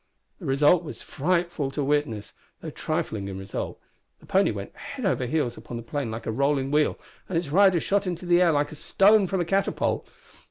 [0.39, 3.79] The result was frightful to witness, though trifling in result.
[4.19, 6.97] The pony went heels over head upon the plain like a rolling wheel,
[7.29, 10.09] and its rider shot into the air like a stone from a catapult.